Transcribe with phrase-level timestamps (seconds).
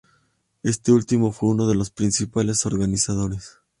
[0.63, 3.59] Este último fue uno de sus principales organizadores.